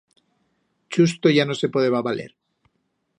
[0.93, 2.31] Chusto ya no se podeba valer.